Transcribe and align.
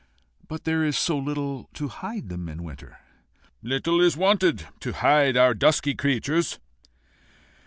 "But 0.47 0.63
there 0.63 0.83
is 0.83 0.97
so 0.97 1.15
little 1.15 1.69
to 1.75 1.87
hide 1.89 2.29
them 2.29 2.49
in 2.49 2.63
winter." 2.63 2.97
"Little 3.61 4.01
is 4.01 4.17
wanted 4.17 4.65
to 4.79 4.93
hide 4.93 5.37
our 5.37 5.53
dusky 5.53 5.93
creatures." 5.93 6.57